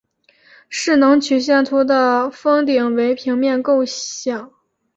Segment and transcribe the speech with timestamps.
[0.67, 4.51] 势能曲线图的峰顶为平面构象。